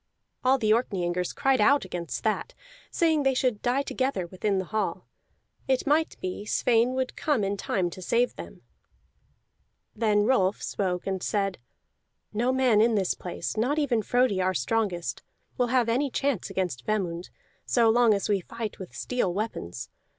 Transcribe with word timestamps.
All 0.43 0.57
the 0.57 0.71
Orkneyingers 0.73 1.31
cried 1.35 1.61
out 1.61 1.85
against 1.85 2.23
that, 2.23 2.55
saying 2.89 3.21
they 3.21 3.35
should 3.35 3.61
die 3.61 3.83
together 3.83 4.25
within 4.25 4.57
the 4.57 4.65
hall; 4.65 5.05
it 5.67 5.85
might 5.85 6.19
be 6.19 6.43
Sweyn 6.43 6.95
would 6.95 7.15
come 7.15 7.43
in 7.43 7.55
time 7.55 7.91
to 7.91 8.01
save 8.01 8.35
them. 8.35 8.63
Then 9.95 10.23
Rolf 10.23 10.59
spoke 10.59 11.05
and 11.05 11.21
said: 11.21 11.59
"No 12.33 12.51
man 12.51 12.81
in 12.81 12.95
this 12.95 13.13
place, 13.13 13.55
not 13.55 13.77
even 13.77 14.01
Frodi 14.01 14.41
our 14.41 14.55
strongest, 14.55 15.21
will 15.55 15.67
have 15.67 15.87
any 15.87 16.09
chance 16.09 16.49
against 16.49 16.83
Vemund, 16.87 17.29
so 17.67 17.87
long 17.87 18.15
as 18.15 18.27
we 18.27 18.39
fight 18.41 18.79
with 18.79 18.95
steel 18.95 19.31
weapons. 19.31 19.91